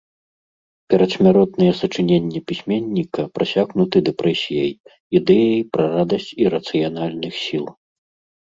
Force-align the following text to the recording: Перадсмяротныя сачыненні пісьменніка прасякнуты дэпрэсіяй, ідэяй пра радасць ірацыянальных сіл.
Перадсмяротныя 0.91 1.73
сачыненні 1.81 2.39
пісьменніка 2.51 3.21
прасякнуты 3.35 3.97
дэпрэсіяй, 4.07 4.71
ідэяй 5.21 5.61
пра 5.75 5.83
радасць 5.95 6.29
ірацыянальных 6.47 7.33
сіл. 7.47 7.65